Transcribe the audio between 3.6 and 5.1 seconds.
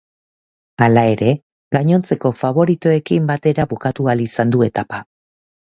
bukatu ahal izan du etapa.